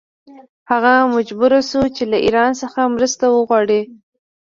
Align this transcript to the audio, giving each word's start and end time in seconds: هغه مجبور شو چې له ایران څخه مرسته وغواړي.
هغه 0.71 0.93
مجبور 1.15 1.51
شو 1.69 1.81
چې 1.95 2.03
له 2.11 2.17
ایران 2.25 2.51
څخه 2.61 2.79
مرسته 2.95 3.25
وغواړي. 3.29 3.81